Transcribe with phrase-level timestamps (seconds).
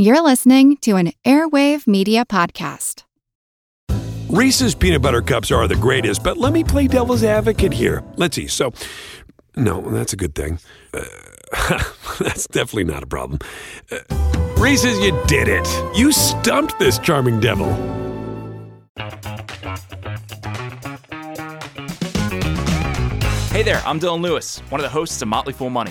[0.00, 3.02] You're listening to an Airwave Media Podcast.
[4.28, 8.04] Reese's peanut butter cups are the greatest, but let me play devil's advocate here.
[8.14, 8.46] Let's see.
[8.46, 8.72] So,
[9.56, 10.60] no, that's a good thing.
[10.94, 11.02] Uh,
[12.20, 13.40] that's definitely not a problem.
[13.90, 13.98] Uh,
[14.56, 15.66] Reese's, you did it.
[15.96, 17.74] You stumped this charming devil.
[23.50, 25.90] Hey there, I'm Dylan Lewis, one of the hosts of Motley Fool Money.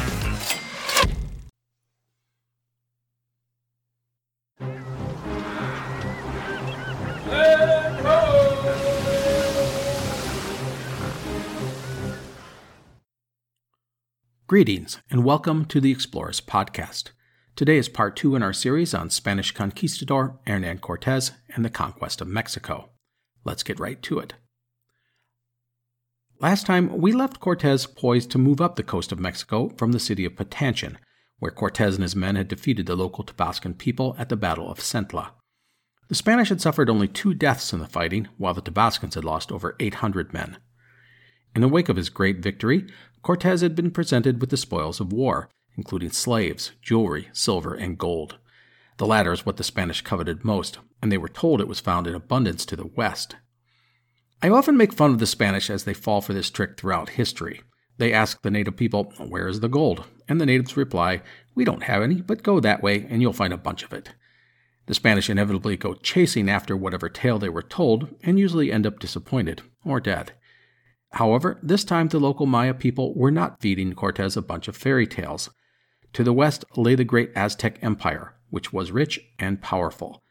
[14.51, 17.11] Greetings and welcome to the Explorers Podcast.
[17.55, 22.19] Today is part two in our series on Spanish conquistador Hernan Cortez and the conquest
[22.19, 22.89] of Mexico.
[23.45, 24.33] Let's get right to it.
[26.41, 30.01] Last time, we left Cortez poised to move up the coast of Mexico from the
[30.01, 30.97] city of Patanchen,
[31.39, 34.79] where Cortez and his men had defeated the local Tabascan people at the Battle of
[34.79, 35.29] Centla.
[36.09, 39.49] The Spanish had suffered only two deaths in the fighting, while the Tabascans had lost
[39.49, 40.57] over 800 men.
[41.53, 42.87] In the wake of his great victory,
[43.21, 48.37] Cortez had been presented with the spoils of war, including slaves, jewelry, silver, and gold.
[48.97, 52.07] The latter is what the Spanish coveted most, and they were told it was found
[52.07, 53.35] in abundance to the west.
[54.41, 57.61] I often make fun of the Spanish as they fall for this trick throughout history.
[57.97, 60.05] They ask the native people, Where is the gold?
[60.27, 61.21] And the natives reply,
[61.53, 64.09] We don't have any, but go that way and you'll find a bunch of it.
[64.87, 68.99] The Spanish inevitably go chasing after whatever tale they were told and usually end up
[68.99, 70.33] disappointed or dead.
[71.13, 75.05] However, this time the local Maya people were not feeding Cortez a bunch of fairy
[75.05, 75.49] tales.
[76.13, 80.23] To the west lay the great Aztec Empire, which was rich and powerful.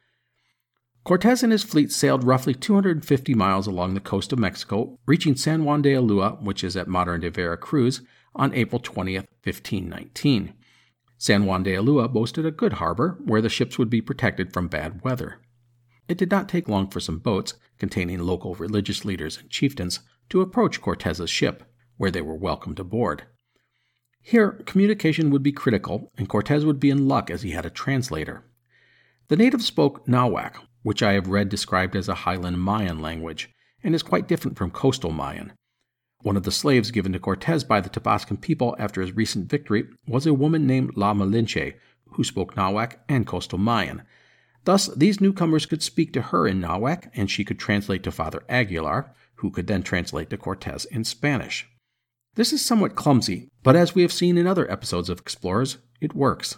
[1.04, 5.64] Cortez and his fleet sailed roughly 250 miles along the coast of Mexico, reaching San
[5.64, 8.02] Juan de Ulua, which is at modern day Veracruz,
[8.34, 10.54] on April 20, 1519.
[11.16, 14.68] San Juan de Ulua boasted a good harbor where the ships would be protected from
[14.68, 15.40] bad weather.
[16.08, 20.00] It did not take long for some boats, containing local religious leaders and chieftains,
[20.30, 21.64] to approach Cortez's ship,
[21.96, 23.24] where they were welcomed aboard.
[24.22, 27.70] Here, communication would be critical, and Cortez would be in luck as he had a
[27.70, 28.44] translator.
[29.28, 33.50] The natives spoke Nahuatl, which I have read described as a highland Mayan language,
[33.82, 35.52] and is quite different from coastal Mayan.
[36.22, 39.84] One of the slaves given to Cortez by the Tabascan people after his recent victory
[40.06, 41.74] was a woman named La Malinche,
[42.10, 44.02] who spoke Nahuatl and coastal Mayan.
[44.64, 48.42] Thus, these newcomers could speak to her in Nahuatl, and she could translate to Father
[48.50, 51.68] Aguilar, who could then translate to Cortez in Spanish.
[52.34, 56.14] This is somewhat clumsy, but as we have seen in other episodes of Explorers, it
[56.14, 56.56] works,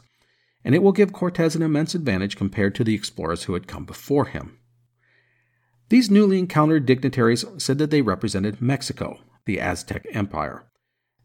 [0.64, 3.84] and it will give Cortez an immense advantage compared to the explorers who had come
[3.84, 4.58] before him.
[5.88, 10.64] These newly encountered dignitaries said that they represented Mexico, the Aztec Empire.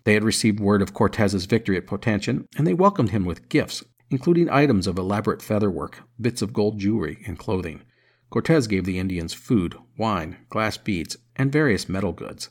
[0.04, 3.84] They had received word of Cortez's victory at Potanchen, and they welcomed him with gifts,
[4.10, 7.82] including items of elaborate featherwork, bits of gold jewelry, and clothing.
[8.30, 12.50] Cortez gave the Indians food, wine, glass beads, and various metal goods.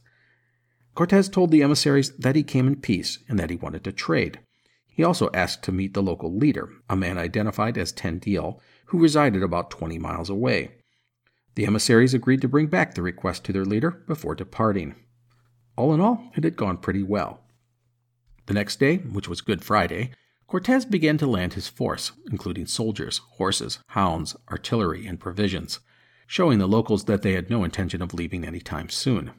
[0.94, 4.40] Cortez told the emissaries that he came in peace and that he wanted to trade.
[4.86, 9.42] He also asked to meet the local leader, a man identified as Tendil, who resided
[9.42, 10.70] about 20 miles away.
[11.54, 14.94] The emissaries agreed to bring back the request to their leader before departing.
[15.76, 17.40] All in all, it had gone pretty well.
[18.46, 20.12] The next day, which was Good Friday,
[20.46, 25.80] Cortez began to land his force, including soldiers, horses, hounds, artillery, and provisions,
[26.26, 29.32] showing the locals that they had no intention of leaving any time soon.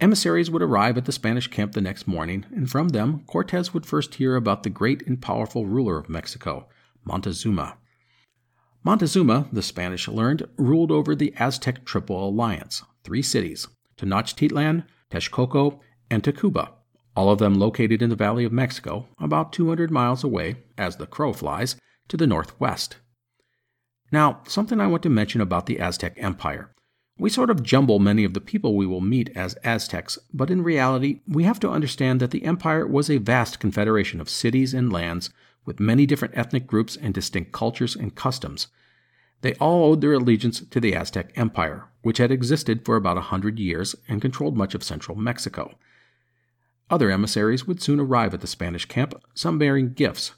[0.00, 3.84] Emissaries would arrive at the Spanish camp the next morning, and from them Cortez would
[3.84, 6.68] first hear about the great and powerful ruler of Mexico,
[7.04, 7.76] Montezuma.
[8.84, 13.66] Montezuma, the Spanish learned, ruled over the Aztec Triple Alliance, three cities,
[13.96, 16.70] Tenochtitlan, Texcoco, and Tacuba,
[17.18, 21.06] all of them located in the Valley of Mexico, about 200 miles away, as the
[21.06, 21.74] crow flies,
[22.06, 22.98] to the northwest.
[24.12, 26.70] Now, something I want to mention about the Aztec Empire.
[27.18, 30.62] We sort of jumble many of the people we will meet as Aztecs, but in
[30.62, 34.92] reality, we have to understand that the empire was a vast confederation of cities and
[34.92, 35.30] lands
[35.64, 38.68] with many different ethnic groups and distinct cultures and customs.
[39.40, 43.22] They all owed their allegiance to the Aztec Empire, which had existed for about a
[43.32, 45.74] hundred years and controlled much of central Mexico.
[46.90, 50.32] Other emissaries would soon arrive at the Spanish camp, some bearing gifts.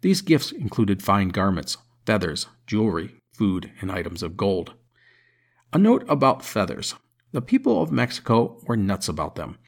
[0.00, 1.76] These gifts included fine garments,
[2.06, 4.74] feathers, jewelry, food, and items of gold.
[5.72, 6.94] A note about feathers.
[7.32, 9.58] The people of Mexico were nuts about them.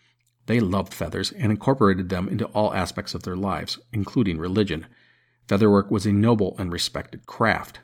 [0.46, 4.86] They loved feathers and incorporated them into all aspects of their lives, including religion.
[5.46, 7.80] Featherwork was a noble and respected craft.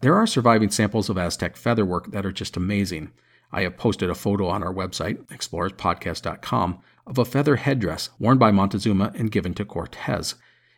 [0.00, 3.12] There are surviving samples of Aztec featherwork that are just amazing.
[3.52, 8.50] I have posted a photo on our website, explorerspodcast.com, of a feather headdress worn by
[8.50, 10.34] Montezuma and given to Cortez.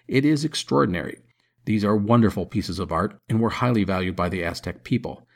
[0.09, 1.19] It is extraordinary.
[1.65, 5.27] These are wonderful pieces of art and were highly valued by the Aztec people.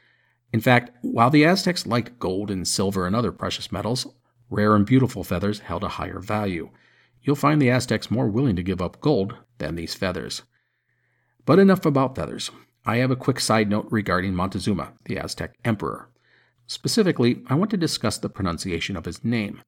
[0.53, 4.07] In fact, while the Aztecs liked gold and silver and other precious metals,
[4.51, 6.71] rare and beautiful feathers held a higher value.
[7.23, 10.43] You'll find the Aztecs more willing to give up gold than these feathers.
[11.45, 12.51] But enough about feathers.
[12.85, 16.09] I have a quick side note regarding Montezuma, the Aztec emperor.
[16.69, 19.63] Specifically, I want to discuss the pronunciation of his name.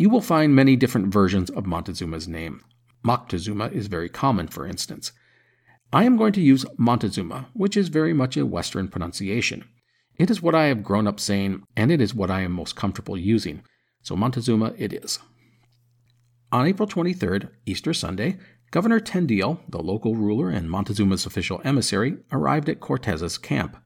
[0.00, 2.62] You will find many different versions of Montezuma's name.
[3.04, 5.10] Moctezuma is very common, for instance.
[5.92, 9.64] I am going to use Montezuma, which is very much a Western pronunciation.
[10.16, 12.76] It is what I have grown up saying, and it is what I am most
[12.76, 13.62] comfortable using.
[14.02, 15.18] So Montezuma it is.
[16.52, 18.38] On April 23rd, Easter Sunday,
[18.70, 23.76] Governor Tendil, the local ruler and Montezuma's official emissary, arrived at Cortez's camp.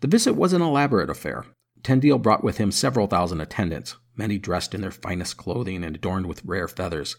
[0.00, 1.44] The visit was an elaborate affair.
[1.82, 6.26] Tendil brought with him several thousand attendants, many dressed in their finest clothing and adorned
[6.26, 7.16] with rare feathers.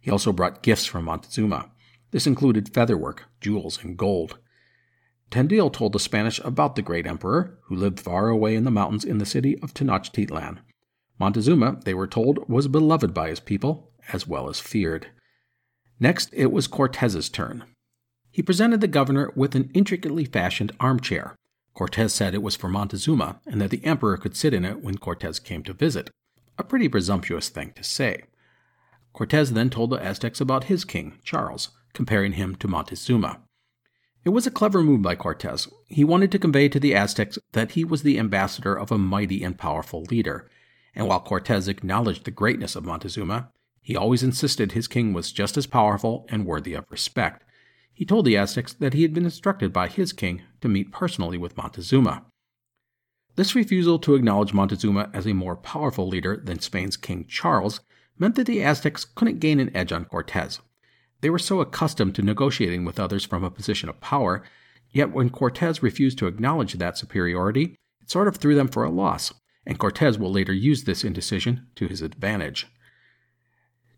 [0.00, 1.70] He also brought gifts from Montezuma.
[2.10, 4.38] This included featherwork, jewels, and gold.
[5.30, 9.04] Tendil told the Spanish about the great emperor, who lived far away in the mountains
[9.04, 10.58] in the city of Tenochtitlan.
[11.20, 15.06] Montezuma, they were told, was beloved by his people, as well as feared.
[16.00, 17.62] Next, it was Cortez's turn.
[18.32, 21.36] He presented the governor with an intricately fashioned armchair.
[21.74, 24.98] Cortez said it was for Montezuma and that the emperor could sit in it when
[24.98, 26.10] Cortez came to visit.
[26.60, 28.24] A pretty presumptuous thing to say.
[29.14, 33.40] Cortez then told the Aztecs about his king, Charles, comparing him to Montezuma.
[34.26, 35.68] It was a clever move by Cortez.
[35.88, 39.42] He wanted to convey to the Aztecs that he was the ambassador of a mighty
[39.42, 40.50] and powerful leader.
[40.94, 45.56] And while Cortez acknowledged the greatness of Montezuma, he always insisted his king was just
[45.56, 47.42] as powerful and worthy of respect.
[47.94, 51.38] He told the Aztecs that he had been instructed by his king to meet personally
[51.38, 52.26] with Montezuma.
[53.36, 57.80] This refusal to acknowledge Montezuma as a more powerful leader than Spain's King Charles
[58.18, 60.60] meant that the Aztecs couldn't gain an edge on Cortez.
[61.20, 64.42] They were so accustomed to negotiating with others from a position of power,
[64.90, 68.90] yet when Cortez refused to acknowledge that superiority, it sort of threw them for a
[68.90, 69.32] loss,
[69.66, 72.66] and Cortez will later use this indecision to his advantage.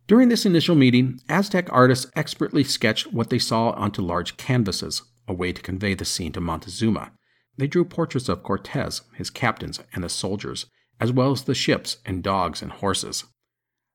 [0.07, 5.33] During this initial meeting, Aztec artists expertly sketched what they saw onto large canvases, a
[5.33, 7.13] way to convey the scene to Montezuma.
[7.57, 10.67] They drew portraits of Cortez, his captains, and the soldiers,
[10.99, 13.25] as well as the ships and dogs and horses.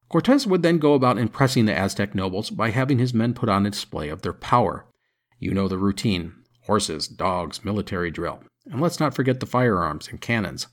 [0.10, 3.66] Cortez would then go about impressing the Aztec nobles by having his men put on
[3.66, 4.86] a display of their power.
[5.40, 6.34] You know the routine
[6.64, 10.68] horses, dogs, military drill, and let's not forget the firearms and cannons.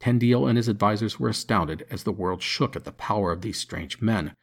[0.00, 3.58] Tendil and his advisers were astounded as the world shook at the power of these
[3.58, 4.34] strange men.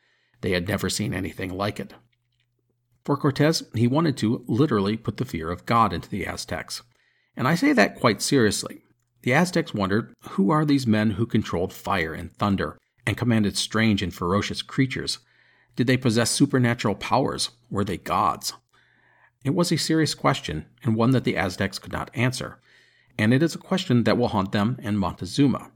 [0.41, 1.93] They had never seen anything like it.
[3.05, 6.81] For Cortez, he wanted to literally put the fear of God into the Aztecs.
[7.35, 8.83] And I say that quite seriously.
[9.23, 14.01] The Aztecs wondered who are these men who controlled fire and thunder, and commanded strange
[14.01, 15.19] and ferocious creatures?
[15.75, 17.51] Did they possess supernatural powers?
[17.69, 18.53] Were they gods?
[19.43, 22.59] It was a serious question, and one that the Aztecs could not answer,
[23.17, 25.71] and it is a question that will haunt them and Montezuma.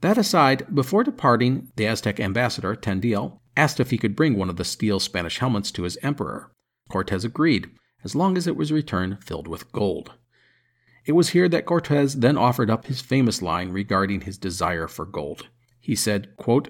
[0.00, 4.56] That aside, before departing, the Aztec ambassador, Tendil, asked if he could bring one of
[4.56, 6.52] the steel Spanish helmets to his emperor.
[6.88, 7.68] Cortez agreed,
[8.04, 10.12] as long as it was returned filled with gold.
[11.08, 15.06] It was here that Cortez then offered up his famous line regarding his desire for
[15.06, 15.48] gold.
[15.80, 16.68] He said, quote,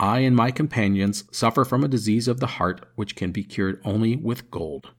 [0.00, 3.80] I and my companions suffer from a disease of the heart which can be cured
[3.84, 4.90] only with gold.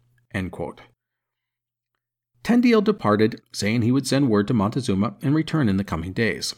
[2.46, 6.56] Tendil departed, saying he would send word to Montezuma and return in the coming days.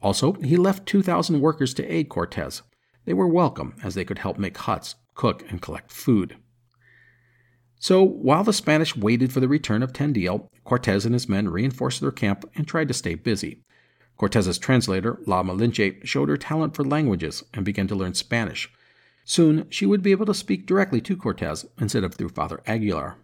[0.00, 2.62] Also, he left 2,000 workers to aid Cortez.
[3.04, 6.36] They were welcome, as they could help make huts, cook, and collect food.
[7.84, 12.00] So, while the Spanish waited for the return of Tendil, Cortez and his men reinforced
[12.00, 13.60] their camp and tried to stay busy.
[14.16, 18.72] Cortez's translator, La Malinche, showed her talent for languages and began to learn Spanish.
[19.26, 23.16] Soon, she would be able to speak directly to Cortez instead of through Father Aguilar.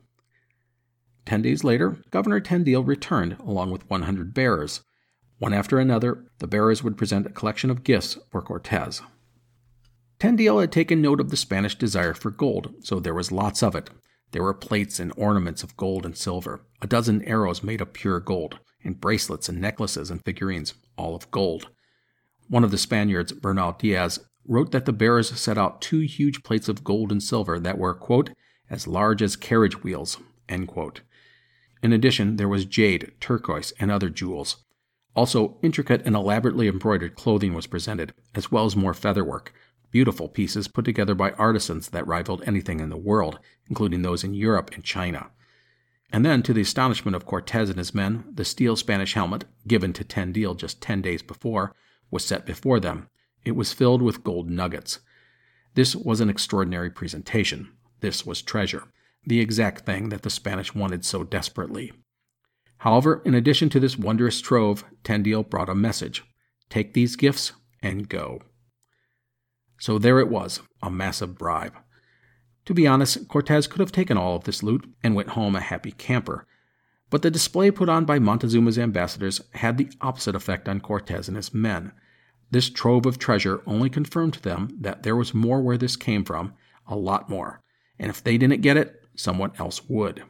[1.25, 4.83] Ten days later, Governor Tendil returned along with 100 bearers.
[5.39, 9.01] One after another, the bearers would present a collection of gifts for Cortez.
[10.19, 13.75] Tendil had taken note of the Spanish desire for gold, so there was lots of
[13.75, 13.89] it.
[14.33, 18.21] There were plates and ornaments of gold and silver, a dozen arrows made of pure
[18.21, 21.69] gold, and bracelets and necklaces and figurines, all of gold.
[22.49, 26.69] One of the Spaniards, Bernal Diaz, wrote that the bearers set out two huge plates
[26.69, 28.31] of gold and silver that were, quote,
[28.69, 30.19] as large as carriage wheels,
[30.49, 34.65] In addition, there was jade, turquoise, and other jewels.
[35.15, 39.53] Also, intricate and elaborately embroidered clothing was presented, as well as more featherwork,
[39.91, 44.35] beautiful pieces put together by artisans that rivaled anything in the world, including those in
[44.35, 45.31] Europe and China.
[46.13, 49.93] And then, to the astonishment of Cortez and his men, the steel Spanish helmet, given
[49.93, 51.75] to Tendil just ten days before,
[52.11, 53.09] was set before them.
[53.45, 55.01] It was filled with gold nuggets.
[55.75, 57.73] This was an extraordinary presentation.
[58.01, 58.85] This was treasure,
[59.25, 61.93] the exact thing that the Spanish wanted so desperately.
[62.79, 66.25] However, in addition to this wondrous trove, Tendil brought a message
[66.71, 68.41] take these gifts and go.
[69.81, 71.75] So there it was, a massive bribe.
[72.67, 75.61] To be honest, Cortez could have taken all of this loot and went home a
[75.61, 76.47] happy camper.
[77.09, 81.37] But the display put on by Montezuma's ambassadors had the opposite effect on Cortez and
[81.37, 81.93] his men.
[82.51, 86.25] This trove of treasure only confirmed to them that there was more where this came
[86.25, 86.53] from,
[86.87, 87.63] a lot more,
[87.99, 90.23] and if they didn't get it, someone else would.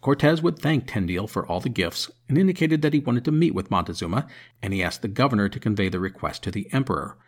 [0.00, 3.54] Cortez would thank Tendil for all the gifts and indicated that he wanted to meet
[3.54, 4.28] with Montezuma,
[4.62, 7.18] and he asked the governor to convey the request to the emperor.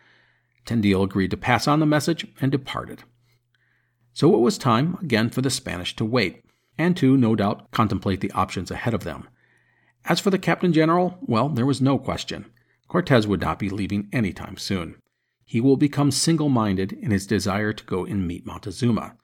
[0.65, 3.03] Tendil agreed to pass on the message and departed.
[4.13, 6.43] So it was time again for the Spanish to wait,
[6.77, 9.27] and to, no doubt, contemplate the options ahead of them.
[10.05, 12.45] As for the Captain General, well, there was no question.
[12.87, 14.95] Cortez would not be leaving any time soon.
[15.45, 19.15] He will become single minded in his desire to go and meet Montezuma.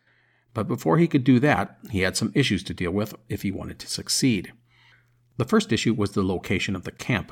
[0.53, 3.51] But before he could do that, he had some issues to deal with if he
[3.51, 4.53] wanted to succeed.
[5.38, 7.32] The first issue was the location of the camp.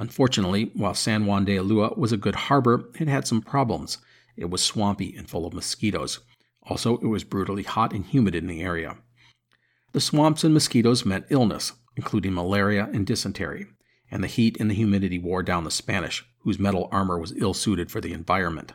[0.00, 3.98] Unfortunately, while San Juan de Ulua was a good harbor, it had some problems.
[4.36, 6.18] It was swampy and full of mosquitoes.
[6.64, 8.96] Also, it was brutally hot and humid in the area.
[9.92, 13.66] The swamps and mosquitoes meant illness, including malaria and dysentery,
[14.10, 17.54] and the heat and the humidity wore down the Spanish, whose metal armor was ill
[17.54, 18.72] suited for the environment.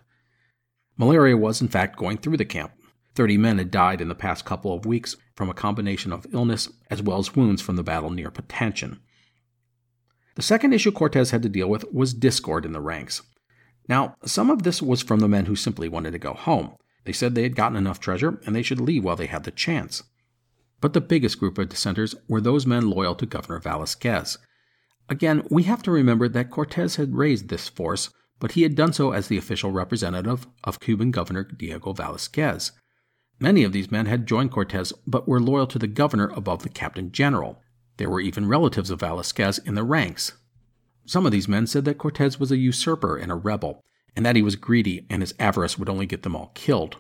[0.98, 2.72] Malaria was, in fact, going through the camp,
[3.16, 6.70] Thirty men had died in the past couple of weeks from a combination of illness
[6.90, 9.00] as well as wounds from the battle near Patanchen.
[10.36, 13.22] The second issue Cortez had to deal with was discord in the ranks.
[13.88, 16.76] Now, some of this was from the men who simply wanted to go home.
[17.06, 19.52] They said they had gotten enough treasure and they should leave while they had the
[19.52, 20.04] chance.
[20.82, 24.38] But the biggest group of dissenters were those men loyal to Governor Velasquez.
[25.08, 28.92] Again, we have to remember that Cortez had raised this force, but he had done
[28.92, 32.72] so as the official representative of Cuban Governor Diego Velasquez.
[33.40, 36.70] Many of these men had joined Cortez but were loyal to the governor above the
[36.70, 37.62] captain general.
[37.98, 40.34] There were even relatives of Velasquez in the ranks.
[41.06, 43.84] Some of these men said that Cortez was a usurper and a rebel,
[44.16, 46.98] and that he was greedy and his avarice would only get them all killed.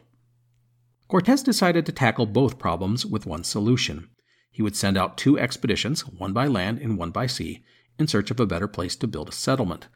[1.08, 4.10] Cortez decided to tackle both problems with one solution.
[4.52, 7.64] He would send out two expeditions, one by land and one by sea,
[8.00, 9.88] in search of a better place to build a settlement.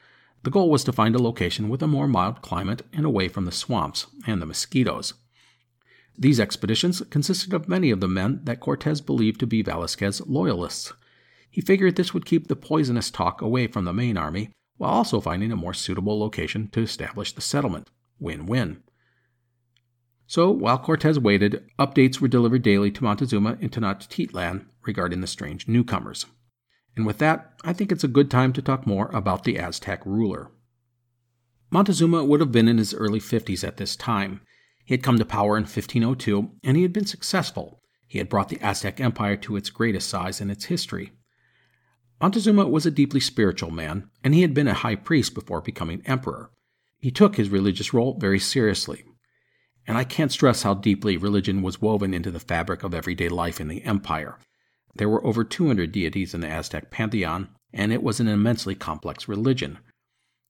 [0.43, 3.45] The goal was to find a location with a more mild climate and away from
[3.45, 5.13] the swamps and the mosquitoes.
[6.19, 10.91] These expeditions consisted of many of the men that Cortez believed to be Velasquez loyalists.
[11.49, 15.21] He figured this would keep the poisonous talk away from the main army, while also
[15.21, 17.89] finding a more suitable location to establish the settlement.
[18.19, 18.83] Win win.
[20.27, 25.69] So, while Cortez waited, updates were delivered daily to Montezuma in Tenochtitlan regarding the strange
[25.69, 26.25] newcomers.
[26.97, 30.05] And with that, I think it's a good time to talk more about the Aztec
[30.05, 30.51] ruler.
[31.71, 34.41] Montezuma would have been in his early 50s at this time.
[34.89, 37.79] He had come to power in 1502, and he had been successful.
[38.07, 41.11] He had brought the Aztec Empire to its greatest size in its history.
[42.19, 46.01] Montezuma was a deeply spiritual man, and he had been a high priest before becoming
[46.05, 46.49] emperor.
[46.97, 49.05] He took his religious role very seriously.
[49.85, 53.61] And I can't stress how deeply religion was woven into the fabric of everyday life
[53.61, 54.39] in the empire.
[54.95, 59.27] There were over 200 deities in the Aztec pantheon, and it was an immensely complex
[59.27, 59.77] religion.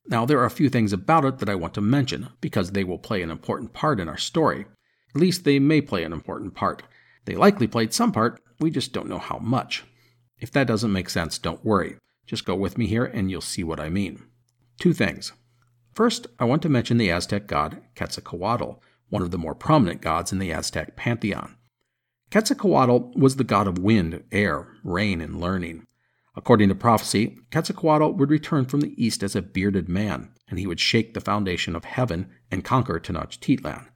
[0.09, 2.83] Now, there are a few things about it that I want to mention, because they
[2.83, 4.65] will play an important part in our story.
[5.15, 6.81] At least they may play an important part.
[7.25, 9.83] They likely played some part, we just don't know how much.
[10.39, 11.97] If that doesn't make sense, don't worry.
[12.25, 14.23] Just go with me here and you'll see what I mean.
[14.79, 15.31] Two things.
[15.93, 20.31] First, I want to mention the Aztec god Quetzalcoatl, one of the more prominent gods
[20.31, 21.55] in the Aztec pantheon.
[22.31, 25.85] Quetzalcoatl was the god of wind, air, rain, and learning.
[26.39, 30.65] According to prophecy, Quetzalcoatl would return from the east as a bearded man, and he
[30.65, 33.87] would shake the foundation of heaven and conquer Tenochtitlan.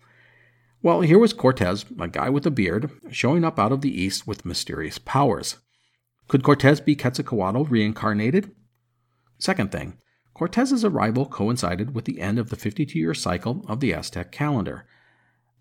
[0.81, 4.27] Well, here was Cortez, a guy with a beard, showing up out of the east
[4.27, 5.59] with mysterious powers.
[6.27, 8.53] Could Cortez be Quetzalcoatl reincarnated?
[9.39, 9.97] Second thing,
[10.33, 14.85] Cortez's arrival coincided with the end of the 52 year cycle of the Aztec calendar.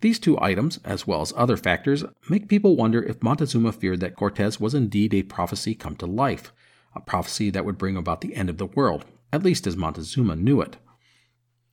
[0.01, 4.17] These two items, as well as other factors, make people wonder if Montezuma feared that
[4.17, 6.53] Cortez was indeed a prophecy come to life,
[6.95, 10.37] a prophecy that would bring about the end of the world, at least as Montezuma
[10.37, 10.77] knew it.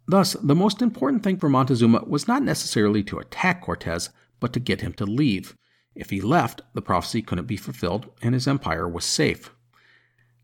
[0.08, 4.10] Thus, the most important thing for Montezuma was not necessarily to attack Cortez,
[4.40, 5.56] but to get him to leave.
[5.94, 9.52] If he left, the prophecy couldn't be fulfilled and his empire was safe.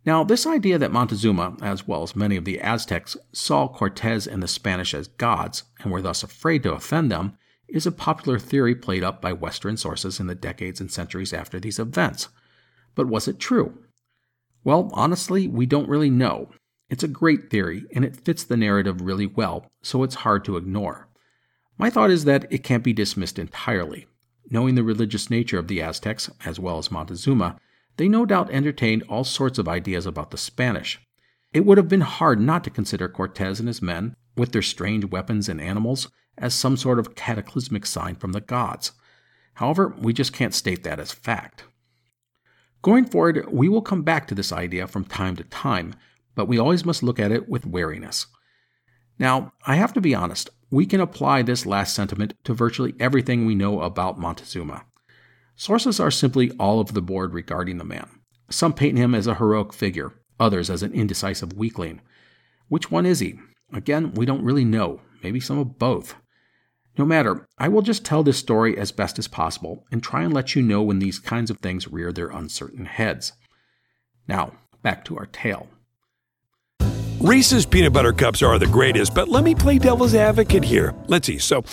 [0.05, 4.43] Now, this idea that Montezuma, as well as many of the Aztecs, saw Cortez and
[4.43, 7.35] the Spanish as gods and were thus afraid to offend them
[7.67, 11.59] is a popular theory played up by Western sources in the decades and centuries after
[11.59, 12.27] these events.
[12.93, 13.84] But was it true?
[14.65, 16.49] Well, honestly, we don't really know.
[16.89, 20.57] It's a great theory, and it fits the narrative really well, so it's hard to
[20.57, 21.07] ignore.
[21.77, 24.07] My thought is that it can't be dismissed entirely.
[24.49, 27.59] Knowing the religious nature of the Aztecs, as well as Montezuma,
[27.97, 30.99] they no doubt entertained all sorts of ideas about the Spanish.
[31.53, 35.05] It would have been hard not to consider Cortez and his men, with their strange
[35.05, 38.93] weapons and animals, as some sort of cataclysmic sign from the gods.
[39.53, 41.65] However, we just can't state that as fact.
[42.85, 45.95] Going forward, we will come back to this idea from time to time,
[46.35, 48.27] but we always must look at it with wariness.
[49.17, 53.43] Now, I have to be honest, we can apply this last sentiment to virtually everything
[53.43, 54.85] we know about Montezuma.
[55.55, 58.07] Sources are simply all over the board regarding the man.
[58.51, 62.01] Some paint him as a heroic figure, others as an indecisive weakling.
[62.67, 63.39] Which one is he?
[63.73, 66.13] Again, we don't really know, maybe some of both.
[66.97, 70.33] No matter, I will just tell this story as best as possible and try and
[70.33, 73.33] let you know when these kinds of things rear their uncertain heads.
[74.27, 75.67] Now, back to our tale.
[77.19, 80.93] Reese's peanut butter cups are the greatest, but let me play devil's advocate here.
[81.07, 81.37] Let's see.
[81.37, 81.63] So,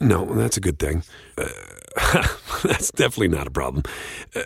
[0.00, 1.02] no, that's a good thing.
[1.36, 1.48] Uh,
[2.62, 3.82] that's definitely not a problem.
[4.34, 4.42] Uh,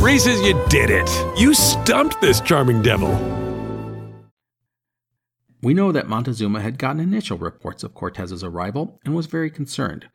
[0.00, 1.38] Reese's, you did it.
[1.38, 3.45] You stumped this charming devil.
[5.66, 10.08] We know that Montezuma had gotten initial reports of Cortez's arrival and was very concerned.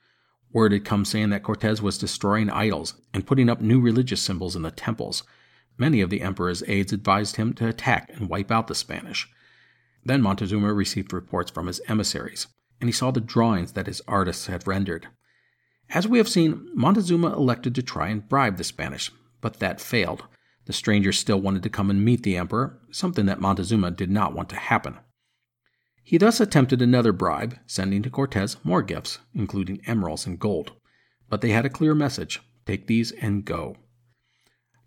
[0.54, 4.56] Word had come saying that Cortez was destroying idols and putting up new religious symbols
[4.56, 5.24] in the temples.
[5.78, 9.28] Many of the emperor's aides advised him to attack and wipe out the Spanish.
[10.06, 12.48] Then Montezuma received reports from his emissaries,
[12.80, 15.10] and he saw the drawings that his artists had rendered.
[15.90, 20.24] As we have seen, Montezuma elected to try and bribe the Spanish, but that failed.
[20.64, 24.34] The strangers still wanted to come and meet the emperor, something that Montezuma did not
[24.34, 24.98] want to happen.
[26.12, 30.74] He thus attempted another bribe, sending to Cortez more gifts, including emeralds and gold.
[31.30, 33.78] But they had a clear message take these and go.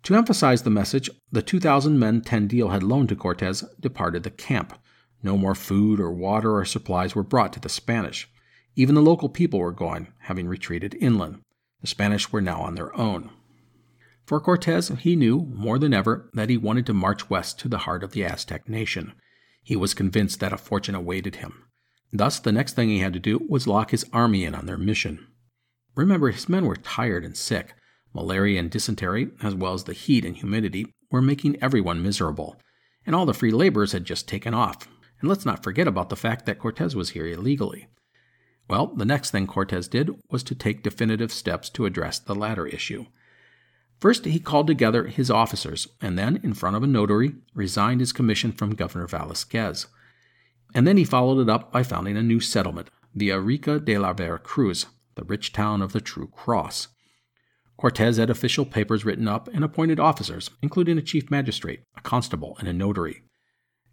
[0.03, 4.77] To emphasize the message, the 2,000 men Tendil had loaned to Cortez departed the camp.
[5.23, 8.29] No more food or water or supplies were brought to the Spanish.
[8.75, 11.41] Even the local people were gone, having retreated inland.
[11.81, 13.31] The Spanish were now on their own.
[14.27, 17.79] For Cortez, he knew, more than ever, that he wanted to march west to the
[17.79, 19.13] heart of the Aztec nation.
[19.65, 21.63] He was convinced that a fortune awaited him.
[22.13, 24.77] Thus, the next thing he had to do was lock his army in on their
[24.77, 25.25] mission.
[25.95, 27.73] Remember, his men were tired and sick.
[28.13, 32.61] Malaria and dysentery, as well as the heat and humidity, were making everyone miserable.
[33.07, 34.87] And all the free laborers had just taken off.
[35.19, 37.87] And let's not forget about the fact that Cortez was here illegally.
[38.69, 42.67] Well, the next thing Cortez did was to take definitive steps to address the latter
[42.67, 43.07] issue.
[44.05, 48.13] First, he called together his officers, and then, in front of a notary, resigned his
[48.13, 49.87] commission from Governor Velasquez.
[50.75, 54.37] And then he followed it up by founding a new settlement, Villarica de la Vera
[54.37, 56.89] Cruz, the rich town of the True Cross.
[57.77, 62.57] Cortez had official papers written up and appointed officers, including a chief magistrate, a constable,
[62.59, 63.23] and a notary.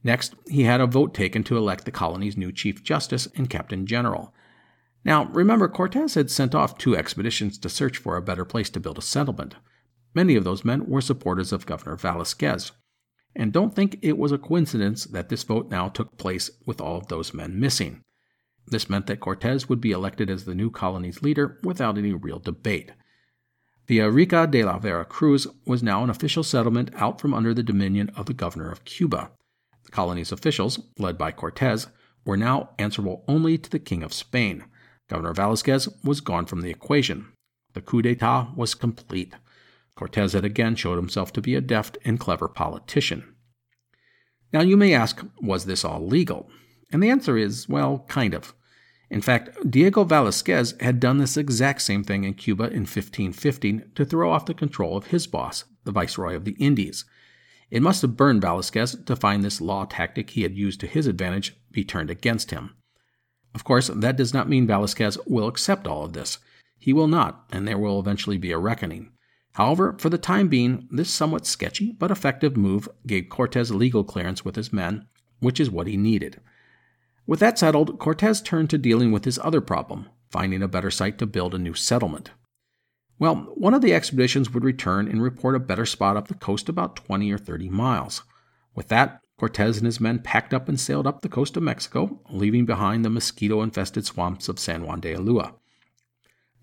[0.05, 3.87] Next, he had a vote taken to elect the colony's new chief justice and captain
[3.87, 4.35] general.
[5.07, 8.79] Now, remember, Cortez had sent off two expeditions to search for a better place to
[8.79, 9.55] build a settlement.
[10.15, 12.73] Many of those men were supporters of Governor Velasquez.
[13.35, 16.99] And don't think it was a coincidence that this vote now took place with all
[16.99, 18.03] of those men missing.
[18.67, 22.39] This meant that Cortes would be elected as the new colony's leader without any real
[22.39, 22.93] debate.
[23.89, 27.63] Villa Rica de la Vera Cruz was now an official settlement out from under the
[27.63, 29.31] dominion of the governor of Cuba.
[29.85, 31.89] The colony's officials, led by Cortes,
[32.25, 34.65] were now answerable only to the King of Spain.
[35.09, 37.33] Governor Velasquez was gone from the equation.
[37.75, 39.35] The coup d'etat was complete.
[39.97, 43.35] Cortez had again showed himself to be a deft and clever politician.
[44.53, 46.51] Now, you may ask, was this all legal?
[46.93, 48.55] And the answer is, well, kind of.
[49.11, 54.05] In fact, Diego Velasquez had done this exact same thing in Cuba in 1515 to
[54.05, 57.05] throw off the control of his boss, the Viceroy of the Indies.
[57.71, 61.07] It must have burned Velasquez to find this law tactic he had used to his
[61.07, 62.75] advantage be turned against him.
[63.55, 66.39] Of course, that does not mean Velasquez will accept all of this.
[66.79, 69.13] He will not, and there will eventually be a reckoning.
[69.53, 74.45] However, for the time being, this somewhat sketchy but effective move gave Cortez legal clearance
[74.45, 75.07] with his men,
[75.41, 76.41] which is what he needed.
[77.27, 81.19] With that settled, Cortez turned to dealing with his other problem, finding a better site
[81.19, 82.31] to build a new settlement.
[83.19, 86.69] Well, one of the expeditions would return and report a better spot up the coast
[86.69, 88.23] about 20 or 30 miles.
[88.75, 92.21] With that, Cortez and his men packed up and sailed up the coast of Mexico,
[92.31, 95.55] leaving behind the mosquito infested swamps of San Juan de Ulua.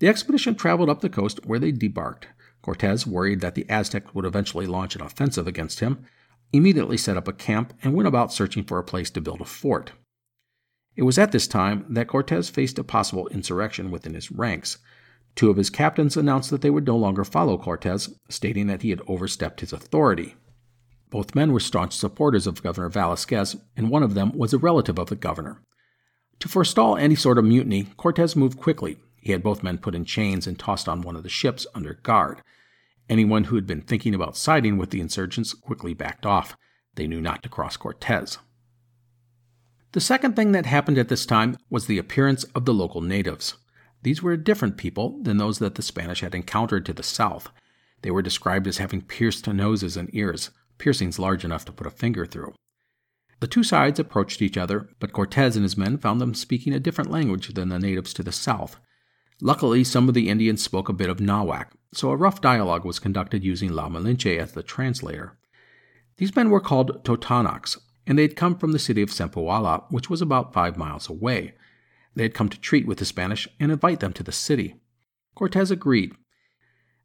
[0.00, 2.26] The expedition traveled up the coast where they debarked,
[2.62, 6.04] Cortez, worried that the Aztecs would eventually launch an offensive against him,
[6.52, 9.44] immediately set up a camp and went about searching for a place to build a
[9.44, 9.92] fort.
[10.96, 14.78] It was at this time that Cortez faced a possible insurrection within his ranks.
[15.36, 18.90] Two of his captains announced that they would no longer follow Cortez, stating that he
[18.90, 20.34] had overstepped his authority.
[21.08, 24.98] Both men were staunch supporters of Governor Velasquez, and one of them was a relative
[24.98, 25.62] of the governor.
[26.40, 28.98] To forestall any sort of mutiny, Cortez moved quickly.
[29.20, 31.94] He had both men put in chains and tossed on one of the ships under
[31.94, 32.42] guard.
[33.08, 36.56] Anyone who had been thinking about siding with the insurgents quickly backed off.
[36.94, 38.38] They knew not to cross Cortez.
[39.92, 43.54] The second thing that happened at this time was the appearance of the local natives.
[44.02, 47.50] These were a different people than those that the Spanish had encountered to the south.
[48.02, 51.90] They were described as having pierced noses and ears, piercings large enough to put a
[51.90, 52.54] finger through.
[53.40, 56.80] The two sides approached each other, but Cortez and his men found them speaking a
[56.80, 58.78] different language than the natives to the south.
[59.42, 62.98] Luckily, some of the Indians spoke a bit of Nahuatl, so a rough dialogue was
[62.98, 65.38] conducted using La Malinche as the translator.
[66.18, 70.10] These men were called Totonacs, and they had come from the city of Zempoala, which
[70.10, 71.54] was about five miles away.
[72.14, 74.74] They had come to treat with the Spanish and invite them to the city.
[75.34, 76.12] Cortez agreed.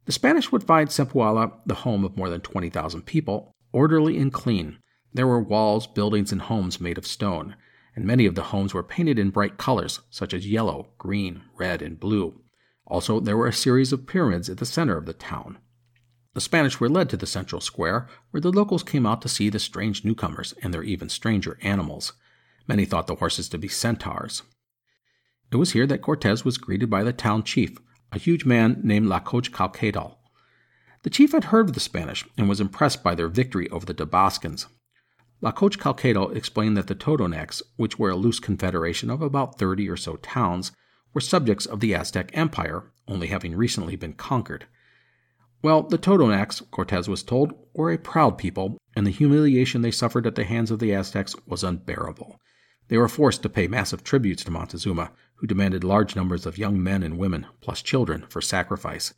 [0.04, 4.78] The Spanish would find Zempoala the home of more than 20,000 people, orderly and clean.
[5.14, 7.56] There were walls, buildings, and homes made of stone,
[7.96, 11.80] and many of the homes were painted in bright colors, such as yellow, green, red,
[11.80, 12.42] and blue.
[12.86, 15.58] Also, there were a series of pyramids at the center of the town.
[16.34, 19.48] The Spanish were led to the central square, where the locals came out to see
[19.48, 22.12] the strange newcomers and their even stranger animals.
[22.68, 24.42] Many thought the horses to be centaurs.
[25.50, 27.78] It was here that Cortez was greeted by the town chief,
[28.12, 30.16] a huge man named Tlacochcalcatl.
[31.02, 33.94] The chief had heard of the Spanish and was impressed by their victory over the
[33.94, 34.66] Tabascans.
[35.42, 40.16] Tlacochcalcatl explained that the Totonacs, which were a loose confederation of about 30 or so
[40.16, 40.72] towns,
[41.12, 44.66] were subjects of the Aztec Empire, only having recently been conquered.
[45.62, 50.26] Well, the Totonacs, Cortez was told, were a proud people, and the humiliation they suffered
[50.26, 52.40] at the hands of the Aztecs was unbearable.
[52.88, 56.82] They were forced to pay massive tributes to Montezuma, who demanded large numbers of young
[56.82, 59.12] men and women, plus children, for sacrifice.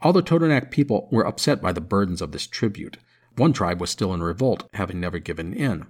[0.00, 2.98] All the Totonac people were upset by the burdens of this tribute.
[3.38, 5.86] One tribe was still in revolt, having never given in.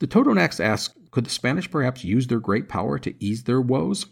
[0.00, 4.06] The Totonacs asked, could the Spanish perhaps use their great power to ease their woes?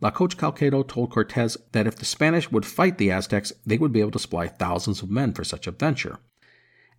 [0.00, 4.12] Tlacochcalcatl told Cortez that if the Spanish would fight the Aztecs, they would be able
[4.12, 6.20] to supply thousands of men for such a venture.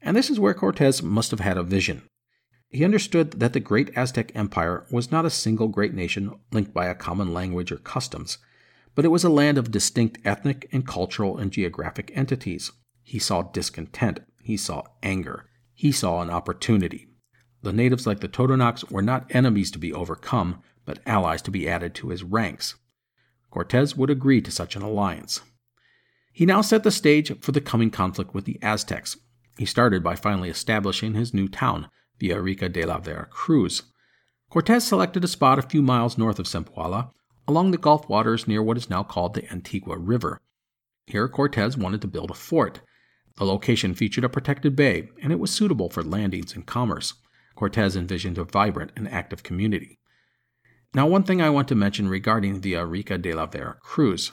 [0.02, 2.04] And this is where Cortez must have had a vision.
[2.70, 6.88] He understood that the great Aztec Empire was not a single great nation linked by
[6.88, 8.40] a common language or customs,
[8.94, 12.72] but it was a land of distinct ethnic and cultural and geographic entities.
[13.04, 17.08] He saw discontent, he saw anger, he saw an opportunity.
[17.64, 21.68] The natives, like the Totonacs, were not enemies to be overcome, but allies to be
[21.68, 22.76] added to his ranks.
[23.50, 25.42] Cortez would agree to such an alliance.
[26.32, 29.18] He now set the stage for the coming conflict with the Aztecs.
[29.58, 33.82] He started by finally establishing his new town, Villarica de la Vera Cruz.
[34.52, 37.10] Cortez selected a spot a few miles north of Zempoala,
[37.48, 40.40] along the Gulf waters near what is now called the Antigua River.
[41.08, 42.82] Here, Cortez wanted to build a fort.
[43.38, 47.16] The location featured a protected bay, and it was suitable for landings and commerce.
[47.56, 50.00] Cortez envisioned a vibrant and active community.
[50.94, 54.32] Now, one thing I want to mention regarding Villarica de la Vera Cruz.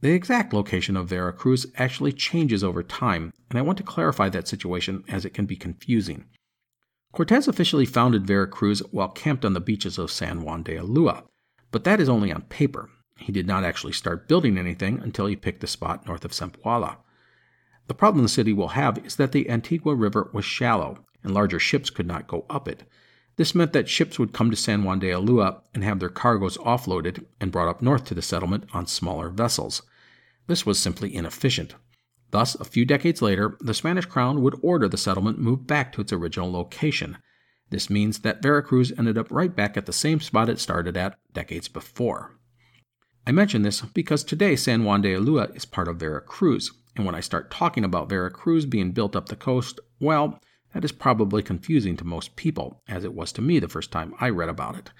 [0.00, 4.28] The exact location of Vera Cruz actually changes over time, and I want to clarify
[4.28, 6.26] that situation as it can be confusing.
[7.12, 11.24] Cortez officially founded Vera Cruz while camped on the beaches of San Juan de Ulua,
[11.70, 12.90] but that is only on paper.
[13.16, 16.98] He did not actually start building anything until he picked the spot north of Zempoala.
[17.88, 21.58] The problem the city will have is that the Antigua River was shallow, and larger
[21.58, 22.84] ships could not go up it.
[23.36, 26.58] This meant that ships would come to San Juan de Ulua and have their cargoes
[26.58, 29.82] offloaded and brought up north to the settlement on smaller vessels.
[30.48, 31.74] This was simply inefficient.
[32.30, 36.00] Thus, a few decades later, the Spanish crown would order the settlement moved back to
[36.00, 37.16] its original location.
[37.70, 41.18] This means that Veracruz ended up right back at the same spot it started at
[41.32, 42.34] decades before.
[43.26, 47.14] I mention this because today San Juan de Ulua is part of Veracruz, and when
[47.14, 50.40] I start talking about Veracruz being built up the coast, well,
[50.74, 54.14] that is probably confusing to most people, as it was to me the first time
[54.20, 54.90] I read about it.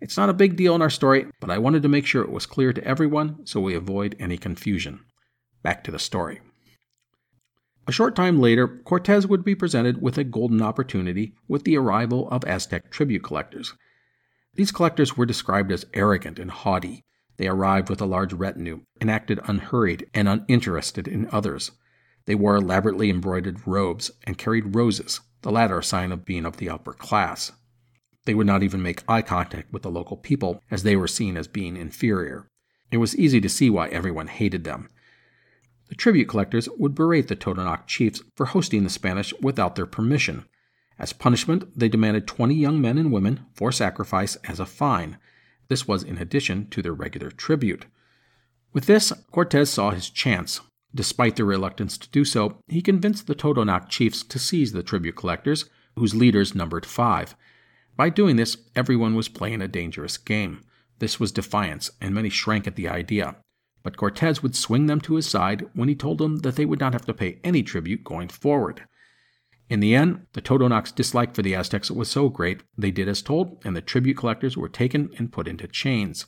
[0.00, 2.30] It's not a big deal in our story, but I wanted to make sure it
[2.30, 5.00] was clear to everyone so we avoid any confusion.
[5.62, 6.40] Back to the story.
[7.86, 12.28] A short time later, Cortez would be presented with a golden opportunity with the arrival
[12.30, 13.74] of Aztec tribute collectors.
[14.54, 17.03] These collectors were described as arrogant and haughty.
[17.36, 21.72] They arrived with a large retinue and acted unhurried and uninterested in others.
[22.26, 26.56] They wore elaborately embroidered robes and carried roses, the latter a sign of being of
[26.56, 27.52] the upper class.
[28.24, 31.36] They would not even make eye contact with the local people, as they were seen
[31.36, 32.48] as being inferior.
[32.90, 34.88] It was easy to see why everyone hated them.
[35.88, 40.46] The tribute collectors would berate the Totonac chiefs for hosting the Spanish without their permission.
[40.98, 45.18] As punishment, they demanded 20 young men and women for sacrifice as a fine.
[45.68, 47.86] This was in addition to their regular tribute.
[48.72, 50.60] With this, Cortes saw his chance.
[50.94, 55.16] Despite their reluctance to do so, he convinced the Totonac chiefs to seize the tribute
[55.16, 55.64] collectors,
[55.96, 57.34] whose leaders numbered five.
[57.96, 60.62] By doing this, everyone was playing a dangerous game.
[60.98, 63.36] This was defiance, and many shrank at the idea.
[63.82, 66.80] But Cortes would swing them to his side when he told them that they would
[66.80, 68.84] not have to pay any tribute going forward.
[69.68, 73.22] In the end, the Totonac's dislike for the Aztecs was so great, they did as
[73.22, 76.26] told, and the tribute collectors were taken and put into chains.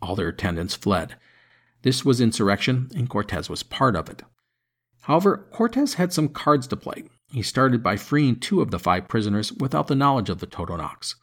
[0.00, 1.16] All their attendants fled.
[1.82, 4.22] This was insurrection, and Cortez was part of it.
[5.02, 7.04] However, Cortez had some cards to play.
[7.30, 11.14] He started by freeing two of the five prisoners without the knowledge of the Totonacs.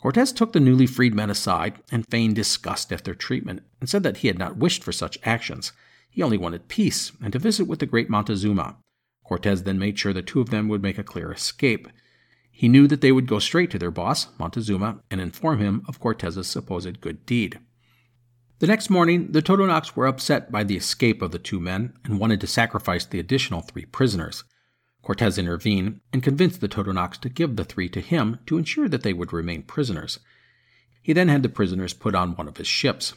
[0.00, 4.02] Cortez took the newly freed men aside and feigned disgust at their treatment and said
[4.02, 5.72] that he had not wished for such actions.
[6.10, 8.76] He only wanted peace and to visit with the great Montezuma.
[9.32, 11.88] Cortez then made sure the two of them would make a clear escape.
[12.50, 15.98] He knew that they would go straight to their boss, Montezuma, and inform him of
[15.98, 17.58] Cortez's supposed good deed.
[18.58, 22.20] The next morning, the Totonacs were upset by the escape of the two men and
[22.20, 24.44] wanted to sacrifice the additional three prisoners.
[25.00, 29.02] Cortez intervened and convinced the Totonacs to give the three to him to ensure that
[29.02, 30.18] they would remain prisoners.
[31.00, 33.14] He then had the prisoners put on one of his ships.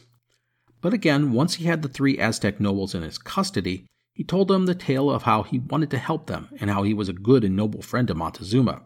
[0.80, 4.64] But again, once he had the three Aztec nobles in his custody, he told them
[4.64, 7.44] the tale of how he wanted to help them and how he was a good
[7.44, 8.80] and noble friend to Montezuma.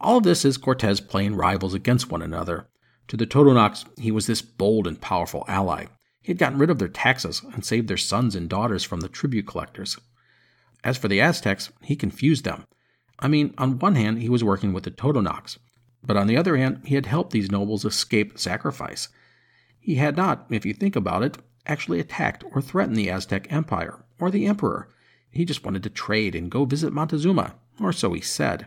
[0.00, 2.68] All of this is Cortez playing rivals against one another,
[3.08, 5.86] to the Totonacs, he was this bold and powerful ally.
[6.22, 9.08] He had gotten rid of their taxes and saved their sons and daughters from the
[9.08, 9.98] tribute collectors.
[10.84, 12.64] As for the Aztecs, he confused them.
[13.18, 15.58] I mean, on one hand, he was working with the Totonacs,
[16.04, 19.08] but on the other hand, he had helped these nobles escape sacrifice.
[19.80, 24.04] He had not, if you think about it, actually attacked or threatened the Aztec Empire
[24.18, 24.88] or the Emperor.
[25.30, 28.66] He just wanted to trade and go visit Montezuma, or so he said.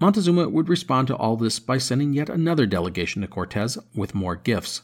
[0.00, 4.34] Montezuma would respond to all this by sending yet another delegation to Cortez with more
[4.34, 4.82] gifts.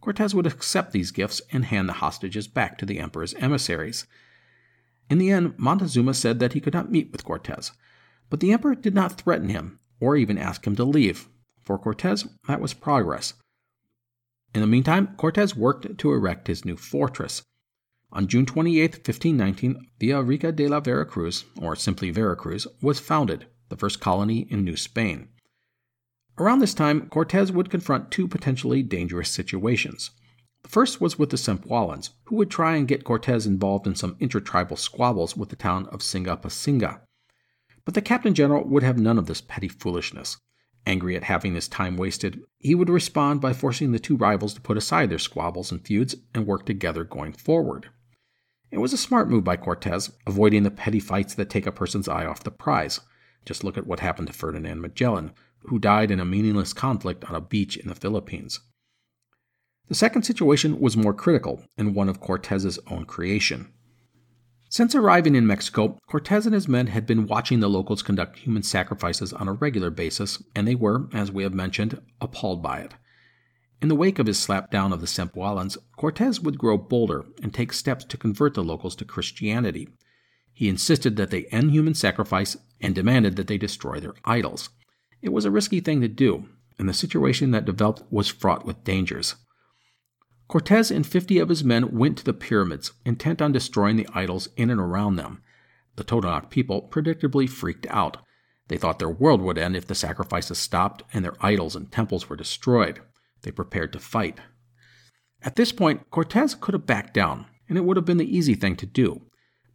[0.00, 4.06] Cortez would accept these gifts and hand the hostages back to the emperor's emissaries.
[5.10, 7.72] In the end, Montezuma said that he could not meet with Cortez,
[8.30, 11.28] but the emperor did not threaten him or even ask him to leave.
[11.62, 13.34] For Cortez, that was progress.
[14.54, 17.42] In the meantime, Cortez worked to erect his new fortress.
[18.10, 23.76] On June 28, 1519, Villa Rica de la Veracruz, or simply Veracruz, was founded the
[23.76, 25.28] first colony in New Spain.
[26.38, 30.10] Around this time, Cortes would confront two potentially dangerous situations.
[30.62, 34.16] The first was with the Sempoalans, who would try and get Cortes involved in some
[34.20, 37.02] intertribal squabbles with the town of Singapacinga.
[37.84, 40.38] But the captain general would have none of this petty foolishness.
[40.86, 44.62] Angry at having his time wasted, he would respond by forcing the two rivals to
[44.62, 47.90] put aside their squabbles and feuds and work together going forward.
[48.70, 52.08] It was a smart move by Cortez, avoiding the petty fights that take a person's
[52.08, 53.00] eye off the prize.
[53.44, 57.34] Just look at what happened to Ferdinand Magellan, who died in a meaningless conflict on
[57.34, 58.60] a beach in the Philippines.
[59.88, 63.72] The second situation was more critical and one of Cortez's own creation.
[64.68, 68.62] Since arriving in Mexico, Cortez and his men had been watching the locals conduct human
[68.62, 72.92] sacrifices on a regular basis, and they were, as we have mentioned, appalled by it.
[73.80, 77.72] In the wake of his slapdown of the Sempoalans, Cortez would grow bolder and take
[77.72, 79.88] steps to convert the locals to Christianity.
[80.52, 84.70] He insisted that they end human sacrifice and demanded that they destroy their idols.
[85.22, 88.82] It was a risky thing to do, and the situation that developed was fraught with
[88.82, 89.36] dangers.
[90.48, 94.48] Cortez and 50 of his men went to the pyramids, intent on destroying the idols
[94.56, 95.42] in and around them.
[95.94, 98.16] The Totonac people predictably freaked out.
[98.66, 102.28] They thought their world would end if the sacrifices stopped and their idols and temples
[102.28, 103.00] were destroyed.
[103.42, 104.40] They prepared to fight.
[105.42, 108.54] At this point, Cortez could have backed down, and it would have been the easy
[108.54, 109.22] thing to do.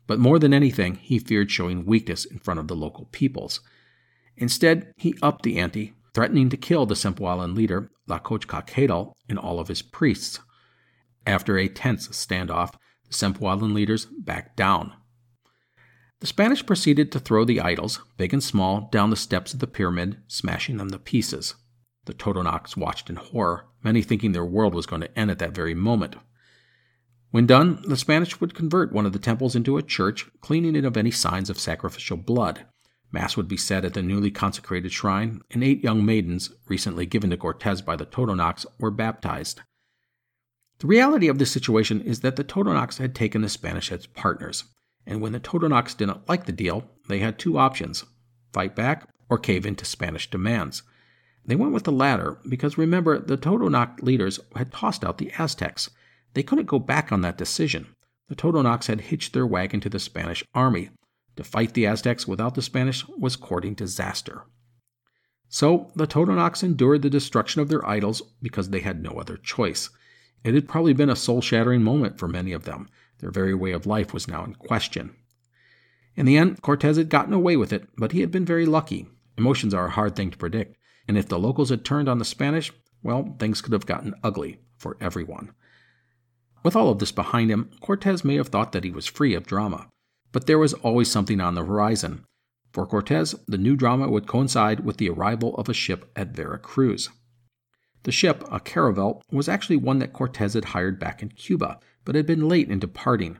[0.08, 3.62] But more than anything, he feared showing weakness in front of the local peoples.
[4.36, 9.69] Instead, he upped the ante, threatening to kill the Sempoalan leader, Tlacochcalcatl, and all of
[9.69, 10.39] his priests.
[11.26, 12.73] After a tense standoff,
[13.08, 14.93] the Sempoalan leaders backed down.
[16.19, 19.67] The Spanish proceeded to throw the idols, big and small, down the steps of the
[19.67, 21.56] pyramid, smashing them to pieces.
[22.05, 25.55] The Totonacs watched in horror, many thinking their world was going to end at that
[25.55, 26.15] very moment.
[27.31, 30.85] When done, the Spanish would convert one of the temples into a church, cleaning it
[30.85, 32.65] of any signs of sacrificial blood.
[33.11, 37.29] Mass would be said at the newly consecrated shrine, and eight young maidens, recently given
[37.29, 39.61] to Cortez by the Totonacs, were baptized.
[40.79, 44.65] The reality of this situation is that the Totonacs had taken the Spanish as partners,
[45.05, 48.03] and when the Totonacs didn't like the deal, they had two options
[48.51, 50.83] fight back or cave into Spanish demands.
[51.45, 55.89] They went with the latter because remember, the Totonac leaders had tossed out the Aztecs
[56.34, 57.88] they couldn't go back on that decision.
[58.29, 60.89] the Totonacs had hitched their wagon to the Spanish army.
[61.36, 64.43] To fight the Aztecs without the Spanish was courting disaster.
[65.49, 69.89] So the Totonacs endured the destruction of their idols because they had no other choice.
[70.43, 72.89] It had probably been a soul shattering moment for many of them.
[73.19, 75.15] Their very way of life was now in question.
[76.15, 79.08] In the end, Cortez had gotten away with it, but he had been very lucky.
[79.38, 82.25] Emotions are a hard thing to predict, and if the locals had turned on the
[82.25, 85.53] Spanish, well, things could have gotten ugly for everyone.
[86.63, 89.45] With all of this behind him, Cortez may have thought that he was free of
[89.45, 89.89] drama.
[90.31, 92.25] But there was always something on the horizon.
[92.71, 96.57] For Cortez, the new drama would coincide with the arrival of a ship at Vera
[96.57, 97.09] Cruz.
[98.03, 102.15] The ship, a caravel, was actually one that Cortez had hired back in Cuba, but
[102.15, 103.37] had been late in departing.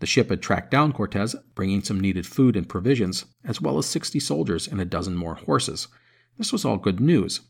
[0.00, 3.86] The ship had tracked down Cortez, bringing some needed food and provisions, as well as
[3.86, 5.88] 60 soldiers and a dozen more horses.
[6.38, 7.40] This was all good news.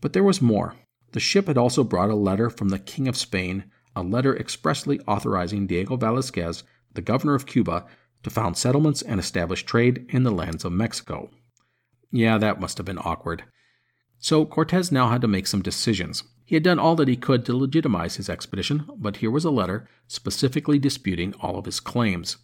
[0.00, 0.74] But there was more.
[1.12, 3.64] The ship had also brought a letter from the King of Spain
[3.96, 6.62] a letter expressly authorizing Diego Velasquez,
[6.94, 7.84] the governor of Cuba,
[8.22, 11.30] to found settlements and establish trade in the lands of Mexico.
[12.12, 13.44] Yeah, that must have been awkward.
[14.18, 16.24] So Cortez now had to make some decisions.
[16.44, 19.50] He had done all that he could to legitimize his expedition, but here was a
[19.50, 22.38] letter specifically disputing all of his claims.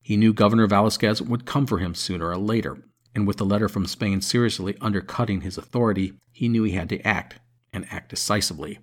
[0.00, 2.78] He knew Governor Velasquez would come for him sooner or later,
[3.14, 7.06] and with the letter from Spain seriously undercutting his authority, he knew he had to
[7.06, 7.40] act,
[7.72, 8.78] and act decisively.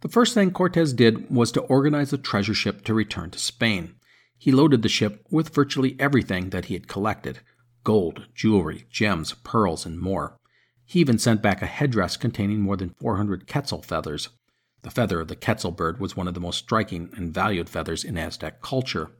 [0.00, 3.94] The first thing Cortes did was to organize a treasure ship to return to Spain.
[4.38, 7.40] He loaded the ship with virtually everything that he had collected
[7.82, 10.36] gold, jewelry, gems, pearls, and more.
[10.84, 14.28] He even sent back a headdress containing more than 400 quetzal feathers.
[14.82, 18.02] The feather of the quetzal bird was one of the most striking and valued feathers
[18.02, 19.12] in Aztec culture.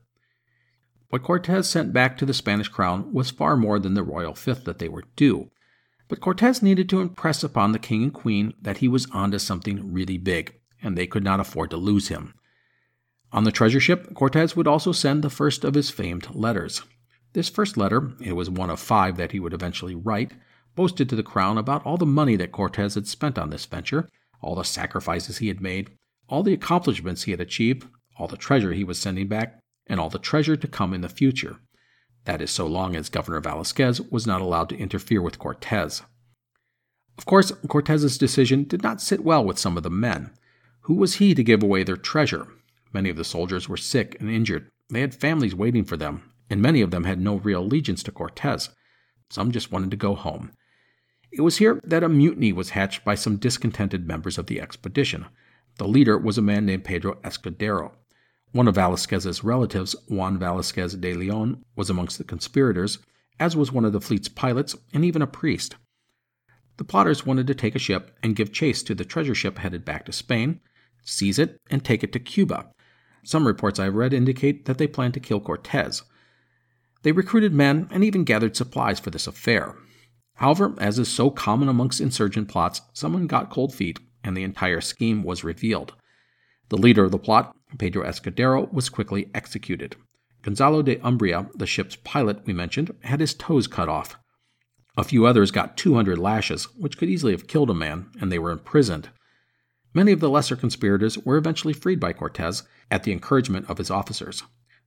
[1.08, 4.64] What Cortes sent back to the Spanish crown was far more than the royal fifth
[4.64, 5.50] that they were due.
[6.08, 9.92] But Cortes needed to impress upon the king and queen that he was onto something
[9.92, 12.34] really big, and they could not afford to lose him.
[13.32, 16.82] On the treasure ship, Cortes would also send the first of his famed letters.
[17.32, 20.32] This first letter, it was one of five that he would eventually write,
[20.74, 24.08] boasted to the crown about all the money that Cortes had spent on this venture,
[24.40, 25.90] all the sacrifices he had made,
[26.28, 30.10] all the accomplishments he had achieved, all the treasure he was sending back, and all
[30.10, 31.58] the treasure to come in the future.
[32.24, 36.02] That is, so long as Governor Velasquez was not allowed to interfere with Cortez.
[37.18, 40.30] Of course, Cortez's decision did not sit well with some of the men.
[40.82, 42.48] Who was he to give away their treasure?
[42.92, 44.68] Many of the soldiers were sick and injured.
[44.90, 48.12] They had families waiting for them, and many of them had no real allegiance to
[48.12, 48.70] Cortez.
[49.30, 50.52] Some just wanted to go home.
[51.32, 55.26] It was here that a mutiny was hatched by some discontented members of the expedition.
[55.78, 57.92] The leader was a man named Pedro Escudero.
[58.52, 62.98] One of Velasquez's relatives, Juan Velasquez de Leon, was amongst the conspirators,
[63.38, 65.76] as was one of the fleet's pilots and even a priest.
[66.78, 69.84] The plotters wanted to take a ship and give chase to the treasure ship headed
[69.84, 70.60] back to Spain,
[71.02, 72.70] seize it, and take it to Cuba.
[73.24, 76.02] Some reports I've read indicate that they planned to kill Cortez.
[77.02, 79.74] They recruited men and even gathered supplies for this affair.
[80.34, 84.80] However, as is so common amongst insurgent plots, someone got cold feet and the entire
[84.80, 85.94] scheme was revealed.
[86.68, 89.96] The leader of the plot, Pedro Escudero, was quickly executed.
[90.42, 94.16] Gonzalo de Umbria, the ship's pilot we mentioned, had his toes cut off.
[94.96, 98.38] A few others got 200 lashes, which could easily have killed a man, and they
[98.38, 99.10] were imprisoned.
[99.92, 103.90] Many of the lesser conspirators were eventually freed by Cortes at the encouragement of his
[103.90, 104.42] officers.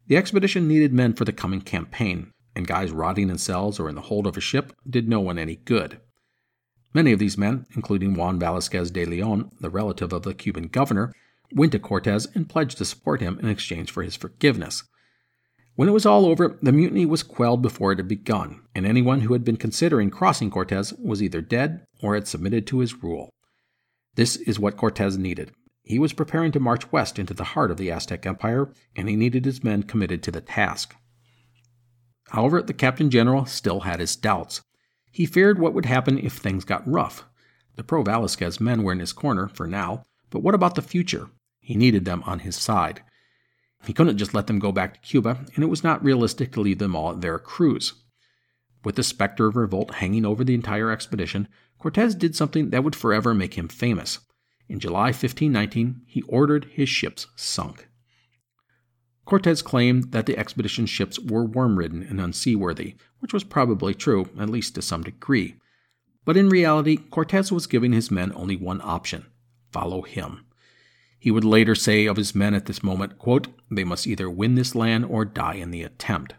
[0.07, 3.95] The expedition needed men for the coming campaign, and guys rotting in cells or in
[3.95, 5.99] the hold of a ship did no one any good.
[6.93, 11.13] Many of these men, including Juan Velasquez de Leon, the relative of the Cuban governor,
[11.53, 14.83] went to Cortez and pledged to support him in exchange for his forgiveness.
[15.75, 19.21] When it was all over, the mutiny was quelled before it had begun, and anyone
[19.21, 23.29] who had been considering crossing Cortez was either dead or had submitted to his rule.
[24.15, 25.51] This is what Cortez needed.
[25.83, 29.15] He was preparing to march west into the heart of the Aztec Empire, and he
[29.15, 30.95] needed his men committed to the task.
[32.31, 34.61] However, the Captain General still had his doubts.
[35.11, 37.25] He feared what would happen if things got rough.
[37.75, 41.29] The pro Velasquez men were in his corner for now, but what about the future?
[41.59, 43.03] He needed them on his side.
[43.85, 46.61] He couldn't just let them go back to Cuba, and it was not realistic to
[46.61, 47.93] leave them all at Vera Cruz.
[48.83, 51.47] With the specter of revolt hanging over the entire expedition,
[51.79, 54.19] Cortez did something that would forever make him famous.
[54.67, 57.87] In July 1519, he ordered his ships sunk.
[59.25, 64.27] Cortez claimed that the expedition ships were worm ridden and unseaworthy, which was probably true,
[64.39, 65.55] at least to some degree.
[66.25, 69.25] But in reality, Cortez was giving his men only one option
[69.71, 70.45] follow him.
[71.19, 74.55] He would later say of his men at this moment, quote, They must either win
[74.55, 76.33] this land or die in the attempt.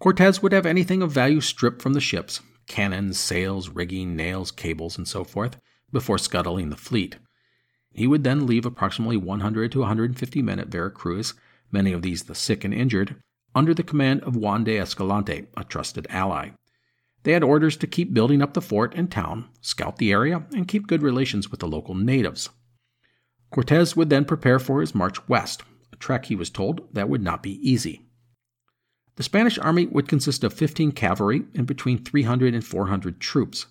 [0.00, 4.98] Cortez would have anything of value stripped from the ships, cannons, sails, rigging, nails, cables,
[4.98, 5.60] and so forth,
[5.92, 7.16] before scuttling the fleet.
[7.92, 11.34] He would then leave approximately 100 to 150 men at Veracruz,
[11.70, 13.16] many of these the sick and injured,
[13.54, 16.50] under the command of Juan de Escalante, a trusted ally.
[17.22, 20.66] They had orders to keep building up the fort and town, scout the area, and
[20.66, 22.48] keep good relations with the local natives.
[23.50, 25.62] Cortes would then prepare for his march west,
[25.92, 28.06] a trek he was told that would not be easy.
[29.16, 33.66] The Spanish army would consist of 15 cavalry and between 300 and 400 troops.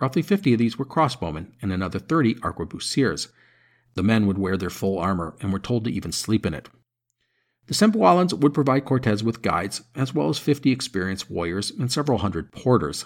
[0.00, 3.28] Roughly 50 of these were crossbowmen and another 30 arquebusiers.
[3.94, 6.68] The men would wear their full armor and were told to even sleep in it.
[7.68, 12.18] The Zempoalans would provide Cortes with guides, as well as 50 experienced warriors and several
[12.18, 13.04] hundred porters.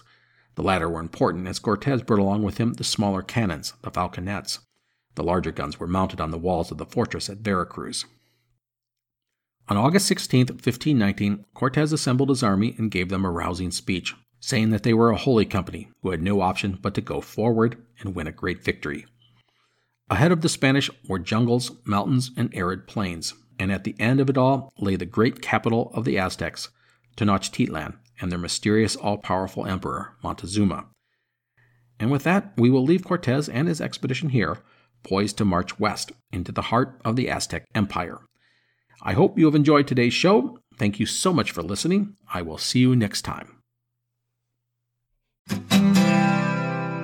[0.55, 4.61] The latter were important as Cortes brought along with him the smaller cannons, the falconets.
[5.17, 8.05] The larger guns were mounted on the walls of the fortress at Veracruz.
[9.69, 14.71] On August 16, 1519, Cortes assembled his army and gave them a rousing speech, saying
[14.71, 18.15] that they were a holy company who had no option but to go forward and
[18.15, 19.07] win a great victory.
[20.09, 24.31] Ahead of the Spanish were jungles, mountains, and arid plains and at the end of
[24.31, 26.69] it all lay the great capital of the Aztecs,
[27.17, 30.87] Tenochtitlan, and their mysterious all powerful emperor, Montezuma.
[31.99, 34.59] And with that, we will leave Cortes and his expedition here,
[35.03, 38.21] poised to march west into the heart of the Aztec Empire.
[39.03, 40.59] I hope you have enjoyed today's show.
[40.77, 42.17] Thank you so much for listening.
[42.33, 43.59] I will see you next time.